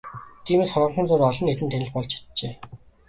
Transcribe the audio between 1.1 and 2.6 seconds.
олон нийтийн танил болж чаджээ.